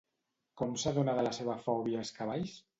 Com 0.61 0.73
s'adona 0.85 1.15
de 1.21 1.27
la 1.29 1.35
seva 1.41 1.59
fòbia 1.69 2.05
als 2.05 2.17
cavalls? 2.21 2.61